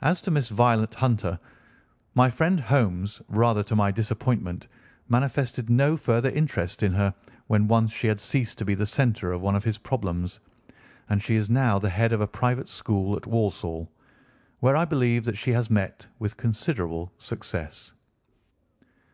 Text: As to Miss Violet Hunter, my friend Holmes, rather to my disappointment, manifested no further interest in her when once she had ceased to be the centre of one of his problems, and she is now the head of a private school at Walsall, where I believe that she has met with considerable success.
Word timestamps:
As 0.00 0.22
to 0.22 0.30
Miss 0.30 0.48
Violet 0.48 0.94
Hunter, 0.94 1.38
my 2.14 2.30
friend 2.30 2.58
Holmes, 2.58 3.20
rather 3.28 3.62
to 3.64 3.76
my 3.76 3.90
disappointment, 3.90 4.66
manifested 5.10 5.68
no 5.68 5.98
further 5.98 6.30
interest 6.30 6.82
in 6.82 6.94
her 6.94 7.12
when 7.46 7.68
once 7.68 7.92
she 7.92 8.06
had 8.06 8.22
ceased 8.22 8.56
to 8.56 8.64
be 8.64 8.74
the 8.74 8.86
centre 8.86 9.32
of 9.32 9.42
one 9.42 9.54
of 9.54 9.62
his 9.64 9.76
problems, 9.76 10.40
and 11.10 11.22
she 11.22 11.36
is 11.36 11.50
now 11.50 11.78
the 11.78 11.90
head 11.90 12.14
of 12.14 12.22
a 12.22 12.26
private 12.26 12.70
school 12.70 13.14
at 13.16 13.26
Walsall, 13.26 13.92
where 14.60 14.76
I 14.78 14.86
believe 14.86 15.26
that 15.26 15.36
she 15.36 15.50
has 15.50 15.68
met 15.68 16.06
with 16.18 16.38
considerable 16.38 17.12
success. 17.18 17.92